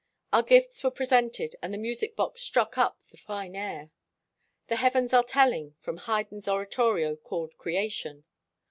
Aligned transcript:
Our 0.33 0.41
gifts 0.41 0.83
were 0.83 0.89
presented, 0.89 1.55
and 1.61 1.71
the 1.71 1.77
music 1.77 2.15
box 2.15 2.41
struck 2.41 2.75
up 2.75 2.99
the 3.11 3.17
fine 3.17 3.55
air, 3.55 3.91
'The 4.65 4.77
heavens 4.77 5.13
are 5.13 5.21
telling,' 5.23 5.75
from 5.79 5.97
Haydn's 5.97 6.47
oratorio 6.47 7.15
called 7.15 7.55
'Creation.' 7.59 8.23